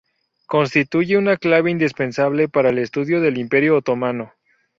Constituye 0.47 1.15
una 1.15 1.37
clave 1.37 1.69
indispensable 1.69 2.49
para 2.49 2.71
el 2.71 2.79
estudio 2.79 3.21
del 3.21 3.37
Imperio 3.37 3.77
otomano. 3.77 4.33